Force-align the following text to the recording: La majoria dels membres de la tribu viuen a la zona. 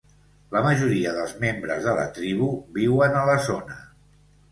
La 0.53 0.61
majoria 0.67 1.11
dels 1.17 1.35
membres 1.43 1.85
de 1.89 1.93
la 1.99 2.05
tribu 2.15 2.47
viuen 2.79 3.19
a 3.21 3.21
la 3.31 3.37
zona. 3.49 3.77